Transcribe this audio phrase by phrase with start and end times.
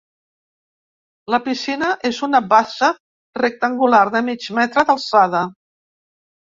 [1.33, 2.91] La piscina és una bassa
[3.45, 5.49] rectangular de mig metre d'alçada.